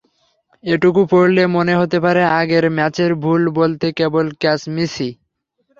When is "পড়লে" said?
1.11-1.43